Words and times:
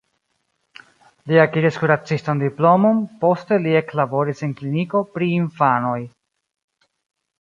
Li 1.31 1.37
akiris 1.41 1.77
kuracistan 1.81 2.41
diplomon, 2.43 3.03
poste 3.25 3.61
li 3.67 3.77
eklaboris 3.83 4.43
en 4.49 4.57
kliniko 4.63 5.03
pri 5.15 5.29
infanoj. 5.39 5.99